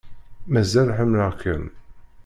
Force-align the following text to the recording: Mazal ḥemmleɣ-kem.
Mazal 0.51 0.89
ḥemmleɣ-kem. 0.97 1.65